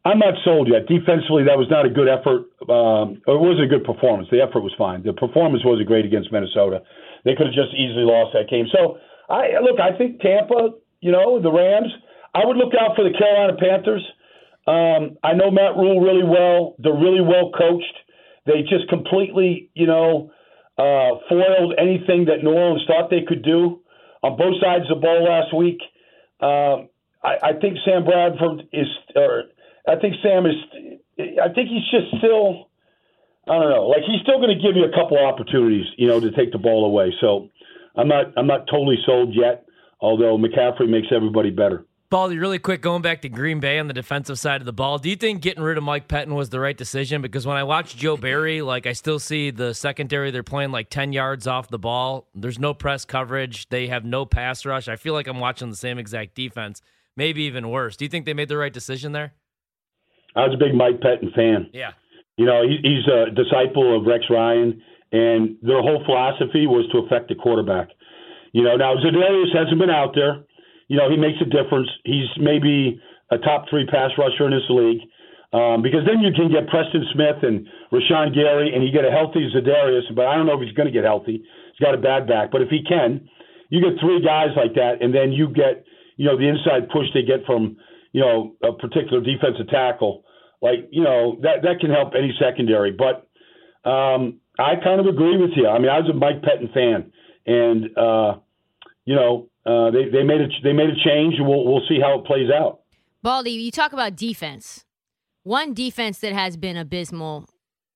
I'm 0.06 0.22
not 0.22 0.34
sold 0.44 0.70
yet. 0.70 0.86
Defensively, 0.86 1.44
that 1.50 1.58
was 1.58 1.66
not 1.68 1.84
a 1.84 1.90
good 1.90 2.06
effort. 2.06 2.46
Um, 2.70 3.18
it 3.26 3.40
was 3.42 3.58
a 3.58 3.66
good 3.66 3.82
performance. 3.82 4.28
The 4.30 4.40
effort 4.40 4.62
was 4.62 4.72
fine. 4.78 5.02
The 5.02 5.12
performance 5.12 5.66
wasn't 5.66 5.88
great 5.88 6.06
against 6.06 6.30
Minnesota. 6.30 6.82
They 7.24 7.34
could 7.34 7.50
have 7.50 7.58
just 7.58 7.74
easily 7.74 8.06
lost 8.06 8.32
that 8.38 8.46
game. 8.48 8.70
So, 8.70 9.02
I 9.28 9.58
look. 9.58 9.82
I 9.82 9.98
think 9.98 10.20
Tampa. 10.20 10.78
You 11.02 11.10
know, 11.10 11.42
the 11.42 11.50
Rams. 11.50 11.90
I 12.34 12.46
would 12.46 12.56
look 12.56 12.72
out 12.78 12.94
for 12.94 13.02
the 13.02 13.16
Carolina 13.16 13.58
Panthers. 13.58 14.04
Um, 14.66 15.18
I 15.22 15.34
know 15.34 15.50
Matt 15.50 15.76
Rhule 15.76 16.00
really 16.00 16.24
well. 16.24 16.76
They're 16.78 16.94
really 16.94 17.20
well 17.20 17.50
coached. 17.50 17.96
They 18.46 18.62
just 18.62 18.88
completely, 18.88 19.70
you 19.74 19.86
know, 19.86 20.30
uh, 20.78 21.18
foiled 21.28 21.75
anything 21.78 22.26
that 22.26 22.42
New 22.42 22.52
Orleans 22.52 22.85
thought 22.87 23.11
they 23.11 23.23
could 23.26 23.42
do 23.42 23.80
on 24.23 24.37
both 24.37 24.61
sides 24.61 24.85
of 24.90 25.00
the 25.00 25.00
ball 25.00 25.25
last 25.25 25.54
week. 25.56 25.80
Uh, 26.40 26.87
I, 27.25 27.50
I 27.50 27.52
think 27.61 27.78
Sam 27.85 28.04
Bradford 28.04 28.68
is, 28.73 28.87
or 29.14 29.45
I 29.88 29.97
think 29.97 30.14
Sam 30.23 30.47
is. 30.47 30.56
I 31.18 31.49
think 31.54 31.68
he's 31.68 31.88
just 31.90 32.18
still. 32.18 32.68
I 33.49 33.59
don't 33.59 33.71
know. 33.71 33.88
Like 33.88 34.02
he's 34.06 34.21
still 34.23 34.38
going 34.38 34.56
to 34.56 34.62
give 34.62 34.76
you 34.76 34.85
a 34.85 34.92
couple 34.92 35.18
opportunities, 35.18 35.87
you 35.97 36.09
know, 36.09 36.21
to 36.21 36.30
take 36.33 36.52
the 36.52 36.59
ball 36.59 36.85
away. 36.85 37.14
So 37.21 37.49
I'm 37.97 38.09
not. 38.09 38.33
I'm 38.37 38.47
not 38.47 38.66
totally 38.71 38.99
sold 39.06 39.35
yet. 39.35 39.64
Although 40.00 40.37
McCaffrey 40.37 40.88
makes 40.88 41.09
everybody 41.14 41.50
better. 41.50 41.87
Baldy, 42.16 42.38
really 42.38 42.58
quick, 42.58 42.80
going 42.80 43.02
back 43.02 43.20
to 43.20 43.28
Green 43.28 43.61
Bay 43.61 43.78
on 43.78 43.88
the 43.88 43.92
defensive 43.92 44.38
side 44.38 44.62
of 44.62 44.64
the 44.64 44.73
ball. 44.73 44.96
Do 44.96 45.11
you 45.11 45.16
think 45.16 45.42
getting 45.42 45.62
rid 45.62 45.76
of 45.76 45.85
Mike 45.85 46.08
Pettine 46.08 46.35
was 46.35 46.49
the 46.49 46.58
right 46.58 46.75
decision? 46.75 47.20
Because 47.20 47.46
when 47.46 47.58
I 47.58 47.62
watch 47.62 47.94
Joe 47.94 48.16
Barry, 48.16 48.62
like 48.62 48.87
I 48.87 48.94
still 48.94 49.18
see 49.18 49.50
the 49.50 49.75
secondary, 49.75 50.30
they're 50.30 50.42
playing 50.42 50.70
like 50.73 50.88
10 50.88 51.12
yards 51.12 51.46
off 51.46 51.68
the 51.68 51.78
ball. 51.78 52.26
There's 52.35 52.58
no 52.58 52.73
press 52.73 53.04
coverage. 53.04 53.68
They 53.68 53.88
have 53.88 54.06
no 54.06 54.25
pass 54.25 54.64
rush. 54.64 54.88
I 54.88 54.96
feel 54.96 55.12
like 55.12 55.26
I'm 55.26 55.40
watching 55.40 55.68
the 55.68 55.76
same 55.76 55.99
exact 55.99 56.35
defense, 56.35 56.80
maybe 57.18 57.42
even 57.42 57.68
worse. 57.68 57.99
Do 57.99 58.06
you 58.06 58.08
think 58.08 58.25
they 58.25 58.32
made 58.32 58.49
the 58.49 58.56
right 58.56 58.73
decision 58.73 59.12
there? 59.12 59.35
I 60.35 60.46
was 60.46 60.54
a 60.54 60.58
big 60.58 60.75
Mike 60.75 61.00
Pettine 61.00 61.35
fan. 61.35 61.68
Yeah. 61.75 61.90
You 62.38 62.46
know, 62.46 62.62
he, 62.62 62.78
he's 62.82 63.06
a 63.12 63.30
disciple 63.30 63.94
of 63.94 64.06
Rex 64.06 64.25
Ryan, 64.30 64.80
and 65.12 65.58
their 65.61 65.82
whole 65.82 66.02
philosophy 66.06 66.66
was 66.66 66.88
to 66.92 67.00
affect 67.00 67.28
the 67.28 67.35
quarterback. 67.35 67.88
You 68.52 68.62
know, 68.62 68.76
now 68.76 68.94
Za'Darius 68.94 69.54
hasn't 69.54 69.78
been 69.78 69.90
out 69.90 70.14
there 70.14 70.46
you 70.88 70.97
know, 70.97 71.11
he 71.11 71.16
makes 71.16 71.38
a 71.40 71.45
difference. 71.45 71.88
He's 72.05 72.28
maybe 72.38 73.00
a 73.31 73.38
top 73.38 73.66
three 73.69 73.87
pass 73.87 74.11
rusher 74.19 74.47
in 74.47 74.52
this 74.52 74.69
league. 74.71 75.02
Um, 75.52 75.81
because 75.81 76.02
then 76.05 76.21
you 76.21 76.33
can 76.35 76.50
get 76.50 76.69
Preston 76.69 77.07
Smith 77.14 77.43
and 77.43 77.66
Rashan 77.93 78.35
Gary, 78.35 78.75
and 78.75 78.85
you 78.85 78.93
get 78.93 79.05
a 79.05 79.11
healthy 79.11 79.49
Za'Darius. 79.55 80.14
But 80.14 80.26
I 80.26 80.37
don't 80.37 80.47
know 80.47 80.59
if 80.59 80.62
he's 80.66 80.75
going 80.75 80.87
to 80.87 80.93
get 80.93 81.05
healthy. 81.05 81.38
He's 81.38 81.81
got 81.81 81.95
a 81.95 81.99
bad 81.99 82.26
back. 82.26 82.50
But 82.50 82.62
if 82.62 82.69
he 82.69 82.83
can, 82.87 83.28
you 83.71 83.81
get 83.81 83.99
three 84.00 84.23
guys 84.23 84.50
like 84.57 84.75
that, 84.75 85.00
and 85.00 85.14
then 85.14 85.33
you 85.33 85.49
get, 85.49 85.85
you 86.16 86.26
know, 86.26 86.37
the 86.37 86.49
inside 86.49 86.90
push 86.90 87.07
they 87.14 87.23
get 87.23 87.47
from, 87.47 87.76
you 88.12 88.21
know, 88.21 88.57
a 88.62 88.73
particular 88.73 89.23
defensive 89.23 89.69
tackle. 89.69 90.25
Like, 90.61 90.88
you 90.90 91.02
know, 91.02 91.38
that 91.43 91.62
that 91.62 91.81
can 91.81 91.90
help 91.90 92.12
any 92.16 92.35
secondary. 92.40 92.93
But 92.93 93.26
um, 93.88 94.40
I 94.59 94.75
kind 94.83 95.00
of 95.00 95.07
agree 95.07 95.37
with 95.37 95.50
you. 95.55 95.69
I 95.69 95.78
mean, 95.78 95.90
I 95.90 96.00
was 96.00 96.11
a 96.11 96.14
Mike 96.14 96.43
Pettine 96.43 96.73
fan, 96.73 97.12
and 97.47 97.97
uh, 97.97 98.38
you 99.05 99.14
know, 99.14 99.49
uh, 99.66 99.90
they 99.90 100.08
they 100.08 100.23
made 100.23 100.40
a 100.40 100.49
they 100.62 100.73
made 100.73 100.90
a 100.90 100.96
change. 101.04 101.35
We'll 101.38 101.64
we'll 101.64 101.87
see 101.88 101.99
how 102.00 102.18
it 102.18 102.25
plays 102.25 102.50
out. 102.50 102.80
Baldy, 103.23 103.50
you 103.50 103.70
talk 103.70 103.92
about 103.92 104.16
defense. 104.16 104.85
One 105.42 105.75
defense 105.75 106.18
that 106.20 106.32
has 106.32 106.56
been 106.56 106.76
abysmal, 106.76 107.49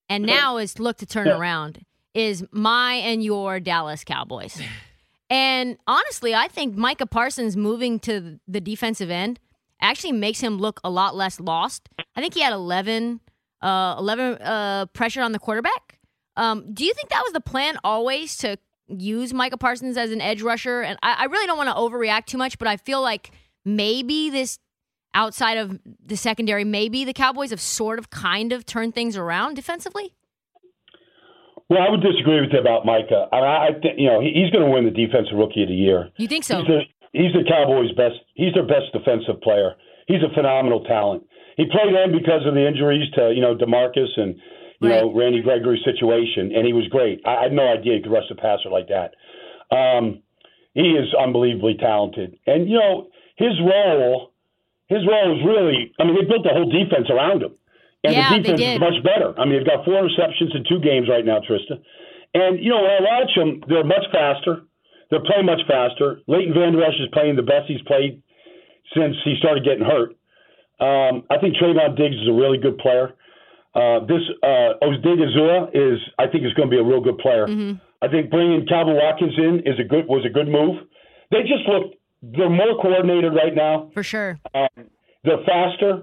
and 0.08 0.24
now 0.24 0.56
is 0.56 0.78
looked 0.78 1.00
to 1.00 1.06
turn 1.06 1.26
yeah. 1.26 1.38
around 1.38 1.84
is 2.14 2.44
my 2.50 2.94
and 2.94 3.22
your 3.22 3.60
Dallas 3.60 4.04
Cowboys. 4.04 4.60
And 5.30 5.78
honestly, 5.86 6.34
I 6.34 6.48
think 6.48 6.76
Micah 6.76 7.06
Parsons 7.06 7.56
moving 7.56 8.00
to 8.00 8.40
the 8.48 8.60
defensive 8.60 9.10
end 9.10 9.38
actually 9.80 10.12
makes 10.12 10.40
him 10.40 10.58
look 10.58 10.80
a 10.82 10.90
lot 10.90 11.14
less 11.14 11.38
lost. 11.38 11.88
I 12.16 12.20
think 12.20 12.34
he 12.34 12.40
had 12.40 12.52
11, 12.52 13.20
uh, 13.62 13.94
11 13.96 14.42
uh, 14.42 14.86
pressure 14.86 15.22
on 15.22 15.30
the 15.30 15.38
quarterback. 15.38 16.00
Um, 16.36 16.74
do 16.74 16.84
you 16.84 16.92
think 16.94 17.10
that 17.10 17.22
was 17.22 17.32
the 17.32 17.40
plan 17.40 17.76
always 17.84 18.36
to 18.38 18.58
use 18.90 19.32
Micah 19.32 19.56
Parsons 19.56 19.96
as 19.96 20.10
an 20.10 20.20
edge 20.20 20.42
rusher. 20.42 20.82
And 20.82 20.98
I, 21.02 21.16
I 21.20 21.24
really 21.24 21.46
don't 21.46 21.56
want 21.56 21.68
to 21.68 21.74
overreact 21.74 22.26
too 22.26 22.38
much, 22.38 22.58
but 22.58 22.68
I 22.68 22.76
feel 22.76 23.02
like 23.02 23.30
maybe 23.64 24.30
this 24.30 24.58
outside 25.14 25.58
of 25.58 25.78
the 26.04 26.16
secondary, 26.16 26.64
maybe 26.64 27.04
the 27.04 27.12
Cowboys 27.12 27.50
have 27.50 27.60
sort 27.60 27.98
of 27.98 28.10
kind 28.10 28.52
of 28.52 28.64
turned 28.64 28.94
things 28.94 29.16
around 29.16 29.54
defensively. 29.54 30.14
Well, 31.68 31.80
I 31.80 31.88
would 31.88 32.02
disagree 32.02 32.40
with 32.40 32.50
you 32.52 32.58
about 32.58 32.84
Micah. 32.84 33.30
I, 33.32 33.36
I 33.38 33.68
think 33.80 33.94
you 33.96 34.10
know 34.10 34.20
he, 34.20 34.34
he's 34.34 34.50
going 34.50 34.66
to 34.66 34.70
win 34.70 34.84
the 34.84 34.90
defensive 34.90 35.38
rookie 35.38 35.62
of 35.62 35.68
the 35.68 35.78
year. 35.78 36.10
You 36.16 36.26
think 36.26 36.42
so? 36.42 36.58
He's 36.58 36.66
the, 36.66 36.80
he's 37.12 37.32
the 37.32 37.46
Cowboys' 37.46 37.94
best. 37.94 38.18
He's 38.34 38.52
their 38.54 38.66
best 38.66 38.90
defensive 38.92 39.40
player. 39.40 39.78
He's 40.06 40.22
a 40.26 40.34
phenomenal 40.34 40.82
talent. 40.82 41.22
He 41.56 41.66
played 41.70 41.94
in 41.94 42.10
because 42.10 42.42
of 42.44 42.54
the 42.54 42.66
injuries 42.66 43.06
to 43.14 43.30
you 43.30 43.40
know 43.40 43.54
Demarcus 43.54 44.10
and 44.18 44.34
you 44.80 44.88
right. 44.88 45.02
know, 45.02 45.14
Randy 45.14 45.42
Gregory 45.42 45.80
situation, 45.84 46.52
and 46.54 46.66
he 46.66 46.72
was 46.72 46.88
great. 46.88 47.20
I, 47.24 47.36
I 47.36 47.42
had 47.44 47.52
no 47.52 47.68
idea 47.68 47.96
he 47.96 48.02
could 48.02 48.12
rush 48.12 48.30
a 48.30 48.34
passer 48.34 48.70
like 48.70 48.88
that. 48.88 49.14
Um, 49.74 50.22
he 50.74 50.96
is 50.96 51.12
unbelievably 51.14 51.76
talented, 51.78 52.38
and 52.46 52.68
you 52.68 52.78
know 52.78 53.08
his 53.36 53.54
role, 53.60 54.32
his 54.88 55.06
role 55.06 55.36
is 55.36 55.44
really. 55.44 55.92
I 56.00 56.04
mean, 56.04 56.16
they 56.16 56.24
built 56.24 56.44
the 56.44 56.56
whole 56.56 56.70
defense 56.70 57.08
around 57.10 57.42
him, 57.42 57.54
and 58.04 58.14
yeah, 58.14 58.30
the 58.30 58.40
defense 58.40 58.60
is 58.60 58.80
much 58.80 58.98
better. 59.04 59.36
I 59.38 59.44
mean, 59.44 59.60
they've 59.60 59.68
got 59.68 59.84
four 59.84 60.00
interceptions 60.00 60.56
in 60.56 60.64
two 60.68 60.80
games 60.80 61.08
right 61.08 61.24
now, 61.24 61.40
Trista. 61.40 61.78
And 62.32 62.62
you 62.62 62.70
know, 62.70 62.82
when 62.82 62.90
I 62.90 63.00
watch 63.00 63.30
them, 63.36 63.62
they're 63.68 63.84
much 63.84 64.06
faster. 64.12 64.62
They're 65.10 65.24
playing 65.26 65.46
much 65.46 65.66
faster. 65.66 66.22
Leighton 66.26 66.54
Vander 66.54 66.82
Esch 66.84 66.94
is 67.00 67.10
playing 67.12 67.36
the 67.36 67.42
best 67.42 67.66
he's 67.66 67.82
played 67.82 68.22
since 68.94 69.16
he 69.24 69.34
started 69.38 69.64
getting 69.64 69.84
hurt. 69.84 70.14
Um, 70.80 71.24
I 71.28 71.38
think 71.38 71.56
Trevon 71.56 71.96
Diggs 71.96 72.16
is 72.16 72.28
a 72.28 72.32
really 72.32 72.58
good 72.58 72.78
player. 72.78 73.14
Uh, 73.74 74.00
this 74.00 74.22
uh, 74.42 74.82
Odighizuwa 74.82 75.70
is, 75.74 76.00
I 76.18 76.26
think, 76.26 76.44
is 76.44 76.52
going 76.54 76.68
to 76.68 76.74
be 76.74 76.80
a 76.80 76.84
real 76.84 77.00
good 77.00 77.18
player. 77.18 77.46
Mm-hmm. 77.46 77.78
I 78.02 78.08
think 78.08 78.30
bringing 78.30 78.66
Calvin 78.66 78.94
Watkins 78.96 79.34
in 79.36 79.60
is 79.66 79.78
a 79.78 79.84
good 79.84 80.06
was 80.08 80.24
a 80.26 80.30
good 80.30 80.48
move. 80.48 80.82
They 81.30 81.42
just 81.42 81.68
look 81.68 81.94
they're 82.22 82.50
more 82.50 82.80
coordinated 82.80 83.32
right 83.34 83.54
now. 83.54 83.90
For 83.94 84.02
sure, 84.02 84.38
um, 84.54 84.68
they're 85.22 85.44
faster, 85.46 86.02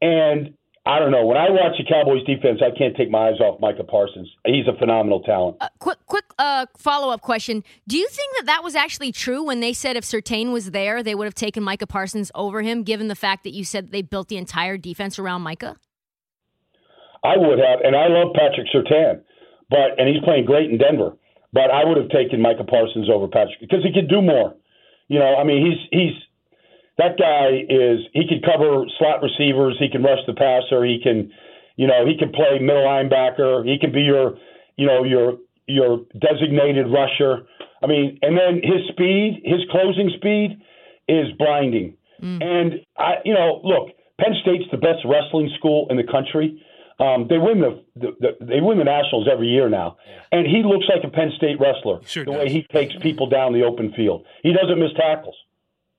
and 0.00 0.54
I 0.86 0.98
don't 0.98 1.10
know. 1.10 1.26
When 1.26 1.36
I 1.36 1.50
watch 1.50 1.76
the 1.76 1.84
Cowboys 1.84 2.24
defense, 2.24 2.60
I 2.62 2.76
can't 2.76 2.96
take 2.96 3.10
my 3.10 3.28
eyes 3.28 3.40
off 3.40 3.60
Micah 3.60 3.84
Parsons. 3.84 4.28
He's 4.46 4.66
a 4.66 4.78
phenomenal 4.78 5.20
talent. 5.20 5.58
Uh, 5.60 5.68
quick, 5.80 5.98
quick 6.06 6.24
uh, 6.38 6.66
follow 6.76 7.12
up 7.12 7.20
question: 7.20 7.64
Do 7.86 7.98
you 7.98 8.08
think 8.08 8.36
that 8.36 8.46
that 8.46 8.62
was 8.62 8.74
actually 8.74 9.12
true 9.12 9.42
when 9.42 9.60
they 9.60 9.72
said 9.72 9.96
if 9.96 10.04
Surtain 10.04 10.52
was 10.52 10.70
there, 10.70 11.02
they 11.02 11.14
would 11.14 11.24
have 11.24 11.34
taken 11.34 11.62
Micah 11.62 11.86
Parsons 11.86 12.30
over 12.34 12.62
him, 12.62 12.84
given 12.84 13.08
the 13.08 13.16
fact 13.16 13.44
that 13.44 13.52
you 13.52 13.64
said 13.64 13.90
they 13.90 14.02
built 14.02 14.28
the 14.28 14.36
entire 14.36 14.76
defense 14.76 15.18
around 15.18 15.42
Micah? 15.42 15.76
I 17.24 17.36
would 17.36 17.58
have, 17.58 17.80
and 17.82 17.96
I 17.96 18.08
love 18.08 18.34
Patrick 18.34 18.68
Surtain, 18.74 19.22
but 19.70 19.98
and 19.98 20.08
he's 20.08 20.22
playing 20.24 20.44
great 20.44 20.70
in 20.70 20.78
Denver. 20.78 21.16
But 21.52 21.70
I 21.70 21.84
would 21.84 21.96
have 21.96 22.10
taken 22.10 22.42
Micah 22.42 22.64
Parsons 22.64 23.08
over 23.08 23.26
Patrick 23.26 23.60
because 23.60 23.82
he 23.82 23.92
could 23.92 24.08
do 24.08 24.20
more. 24.20 24.54
You 25.08 25.18
know, 25.18 25.36
I 25.36 25.44
mean, 25.44 25.64
he's 25.64 25.80
he's 25.90 26.16
that 26.98 27.16
guy 27.16 27.64
is 27.68 28.00
he 28.12 28.26
can 28.28 28.42
cover 28.42 28.84
slot 28.98 29.22
receivers, 29.22 29.76
he 29.78 29.88
can 29.88 30.02
rush 30.02 30.18
the 30.26 30.34
passer, 30.34 30.84
he 30.84 31.00
can, 31.02 31.32
you 31.76 31.86
know, 31.86 32.04
he 32.04 32.18
can 32.18 32.30
play 32.30 32.58
middle 32.60 32.84
linebacker, 32.84 33.64
he 33.64 33.78
can 33.78 33.92
be 33.92 34.02
your, 34.02 34.36
you 34.76 34.86
know, 34.86 35.04
your 35.04 35.38
your 35.66 36.04
designated 36.18 36.86
rusher. 36.92 37.46
I 37.82 37.86
mean, 37.86 38.18
and 38.22 38.36
then 38.36 38.60
his 38.62 38.88
speed, 38.90 39.42
his 39.44 39.60
closing 39.70 40.10
speed 40.16 40.60
is 41.06 41.28
blinding. 41.38 41.96
Mm. 42.22 42.42
And 42.42 42.72
I, 42.96 43.14
you 43.24 43.32
know, 43.32 43.60
look, 43.62 43.90
Penn 44.20 44.34
State's 44.42 44.68
the 44.72 44.78
best 44.78 45.04
wrestling 45.04 45.50
school 45.56 45.86
in 45.90 45.96
the 45.96 46.02
country. 46.02 46.60
Um, 47.00 47.28
they 47.28 47.38
win 47.38 47.60
the, 47.60 47.84
the, 47.94 48.10
the, 48.18 48.44
they 48.44 48.60
win 48.60 48.78
the 48.78 48.84
nationals 48.84 49.28
every 49.30 49.46
year 49.46 49.68
now, 49.68 49.96
and 50.32 50.46
he 50.46 50.64
looks 50.64 50.86
like 50.88 51.04
a 51.04 51.08
Penn 51.08 51.30
State 51.36 51.60
wrestler. 51.60 52.00
Sure 52.04 52.24
the 52.24 52.32
does. 52.32 52.40
way 52.40 52.48
he 52.50 52.66
takes 52.72 52.94
people 53.00 53.28
down 53.28 53.52
the 53.52 53.62
open 53.62 53.92
field, 53.92 54.26
he 54.42 54.52
doesn't 54.52 54.78
miss 54.78 54.90
tackles. 54.96 55.36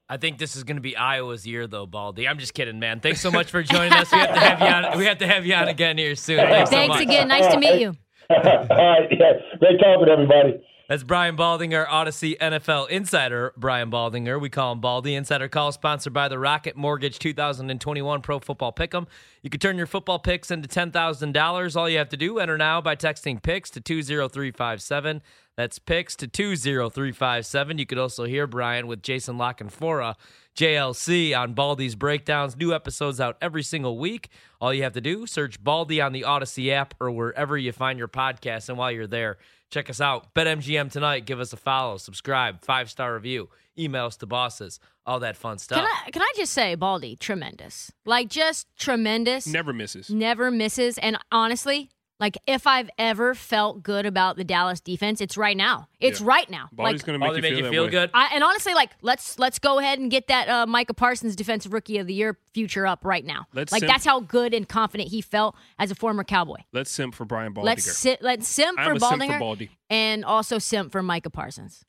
I 0.09 0.17
think 0.17 0.39
this 0.39 0.55
is 0.55 0.63
going 0.63 0.77
to 0.77 0.81
be 0.81 0.97
Iowa's 0.97 1.45
year, 1.45 1.67
though, 1.67 1.85
Baldy. 1.85 2.27
I'm 2.27 2.39
just 2.39 2.55
kidding, 2.55 2.79
man. 2.79 2.99
Thanks 2.99 3.21
so 3.21 3.29
much 3.29 3.51
for 3.51 3.61
joining 3.61 3.93
us. 3.93 4.11
We 4.11 4.17
have 4.17 4.33
to 4.33 4.39
have 4.39 4.59
you 4.59 4.65
on. 4.65 4.97
We 4.97 5.05
have 5.05 5.17
to 5.19 5.27
have 5.27 5.45
you 5.45 5.53
on 5.53 5.67
again 5.67 5.97
here 5.99 6.15
soon. 6.15 6.39
Thanks, 6.39 6.71
Thanks 6.71 6.95
so 6.95 7.01
again. 7.03 7.27
Nice 7.27 7.53
to 7.53 7.59
meet 7.59 7.79
you. 7.79 7.95
All 8.29 8.37
right, 8.37 9.07
yeah, 9.11 9.33
great 9.59 9.79
talking, 9.79 10.09
everybody. 10.09 10.61
That's 10.89 11.03
Brian 11.03 11.37
Baldinger, 11.37 11.87
Audacy 11.87 12.35
NFL 12.39 12.89
insider. 12.89 13.53
Brian 13.55 13.91
Baldinger, 13.91 14.41
we 14.41 14.49
call 14.49 14.71
him 14.71 14.81
Baldy. 14.81 15.13
Insider 15.13 15.47
call 15.47 15.71
sponsored 15.71 16.13
by 16.13 16.27
the 16.27 16.39
Rocket 16.39 16.75
Mortgage 16.75 17.19
2021 17.19 18.23
Pro 18.23 18.39
Football 18.39 18.73
Pick'em. 18.73 19.05
You 19.43 19.51
can 19.51 19.59
turn 19.59 19.77
your 19.77 19.85
football 19.85 20.17
picks 20.17 20.49
into 20.49 20.67
$10,000. 20.67 21.75
All 21.75 21.87
you 21.87 21.99
have 21.99 22.09
to 22.09 22.17
do, 22.17 22.39
enter 22.39 22.57
now 22.57 22.81
by 22.81 22.95
texting 22.95 23.39
picks 23.39 23.69
to 23.69 23.79
20357. 23.79 25.21
That's 25.55 25.77
picks 25.77 26.15
to 26.15 26.27
20357. 26.27 27.77
You 27.77 27.85
could 27.85 27.99
also 27.99 28.23
hear 28.23 28.47
Brian 28.47 28.87
with 28.87 29.03
Jason 29.03 29.37
La 29.37 29.53
Canfora, 29.53 30.15
JLC 30.57 31.37
on 31.39 31.53
Baldy's 31.53 31.93
breakdowns. 31.93 32.57
New 32.57 32.73
episodes 32.73 33.21
out 33.21 33.37
every 33.43 33.61
single 33.61 33.99
week. 33.99 34.29
All 34.59 34.73
you 34.73 34.81
have 34.81 34.93
to 34.93 35.01
do, 35.01 35.27
search 35.27 35.63
Baldy 35.63 36.01
on 36.01 36.13
the 36.13 36.23
Audacy 36.23 36.71
app 36.71 36.95
or 36.99 37.11
wherever 37.11 37.59
you 37.59 37.71
find 37.73 37.99
your 37.99 38.07
podcast. 38.07 38.69
And 38.69 38.77
while 38.79 38.91
you're 38.91 39.05
there, 39.05 39.37
Check 39.69 39.89
us 39.89 40.01
out. 40.01 40.33
BetMGM 40.33 40.91
tonight. 40.91 41.25
Give 41.25 41.39
us 41.39 41.53
a 41.53 41.57
follow, 41.57 41.97
subscribe, 41.97 42.61
five 42.61 42.89
star 42.89 43.13
review, 43.13 43.49
emails 43.77 44.17
to 44.19 44.25
bosses, 44.25 44.79
all 45.05 45.19
that 45.19 45.37
fun 45.37 45.57
stuff. 45.57 45.79
Can 45.79 45.87
I, 45.87 46.11
can 46.11 46.21
I 46.21 46.31
just 46.35 46.53
say, 46.53 46.75
Baldy, 46.75 47.15
tremendous. 47.15 47.91
Like, 48.05 48.29
just 48.29 48.67
tremendous. 48.77 49.45
Never 49.47 49.73
misses. 49.73 50.09
Never 50.09 50.49
misses. 50.49 50.97
And 50.97 51.17
honestly, 51.31 51.89
like 52.19 52.37
if 52.45 52.67
I've 52.67 52.89
ever 52.97 53.33
felt 53.33 53.83
good 53.83 54.05
about 54.05 54.35
the 54.35 54.43
Dallas 54.43 54.79
defense, 54.79 55.21
it's 55.21 55.37
right 55.37 55.55
now. 55.55 55.87
It's 55.99 56.19
yeah. 56.19 56.27
right 56.27 56.49
now. 56.49 56.69
Baldy's 56.71 57.01
like, 57.01 57.05
gonna 57.05 57.19
make, 57.19 57.35
you, 57.35 57.41
make 57.41 57.53
feel, 57.53 57.65
you 57.65 57.69
feel, 57.71 57.87
good. 57.89 58.09
I, 58.13 58.31
and 58.33 58.43
honestly, 58.43 58.73
like 58.73 58.91
let's 59.01 59.39
let's 59.39 59.59
go 59.59 59.79
ahead 59.79 59.99
and 59.99 60.11
get 60.11 60.27
that 60.27 60.49
uh, 60.49 60.65
Micah 60.65 60.93
Parsons 60.93 61.35
Defensive 61.35 61.71
Rookie 61.71 61.97
of 61.97 62.07
the 62.07 62.13
Year 62.13 62.37
future 62.53 62.85
up 62.85 63.05
right 63.05 63.25
now. 63.25 63.47
Let's 63.53 63.71
like 63.71 63.81
simp. 63.81 63.91
that's 63.91 64.05
how 64.05 64.19
good 64.19 64.53
and 64.53 64.67
confident 64.67 65.09
he 65.09 65.21
felt 65.21 65.55
as 65.77 65.91
a 65.91 65.95
former 65.95 66.23
Cowboy. 66.23 66.57
Let's 66.73 66.91
simp 66.91 67.15
for 67.15 67.25
Brian 67.25 67.53
Baldinger. 67.53 67.63
Let's 67.63 67.97
sit. 67.97 68.21
Let's 68.21 68.47
simp 68.47 68.77
for 68.77 68.91
I'm 68.91 68.97
Baldinger 68.97 69.19
simp 69.19 69.33
for 69.33 69.39
Baldy. 69.39 69.71
and 69.89 70.25
also 70.25 70.57
simp 70.59 70.91
for 70.91 71.01
Micah 71.01 71.29
Parsons. 71.29 71.85